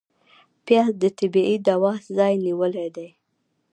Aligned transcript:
پیاز 0.65 0.91
د 1.03 1.05
طبعي 1.19 1.55
دوا 1.67 1.93
ځای 2.17 2.33
نیولی 2.45 2.87
دی 2.95 3.09